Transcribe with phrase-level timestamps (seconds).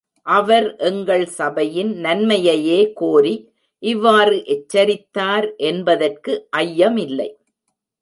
[0.25, 3.35] அவர் எங்கள் சபையின் நன்மையையே கோரி
[3.83, 6.33] இவ்வாறு எச்சரித்தார் என்பதற்கு
[6.57, 7.29] ஐயமில்லை.